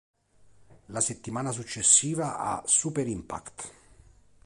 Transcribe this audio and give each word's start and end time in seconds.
La 0.87 0.99
settimana 0.99 1.51
successiva, 1.51 2.39
a 2.39 2.63
"Super 2.65 3.07
Impact! 3.07 3.71